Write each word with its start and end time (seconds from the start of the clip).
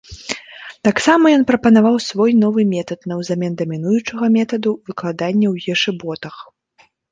Тамсама 0.85 1.27
ён 1.39 1.43
прапанаваў 1.51 1.97
свой 2.05 2.31
новы 2.43 2.65
метад 2.73 2.99
наўзамен 3.13 3.53
дамінуючага 3.61 4.25
метаду 4.39 4.69
выкладання 4.91 5.47
ў 5.53 5.79
ешыботах. 5.79 6.35